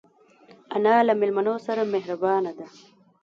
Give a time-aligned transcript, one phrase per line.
[0.75, 2.67] انا له مېلمنو سره مهربانه ده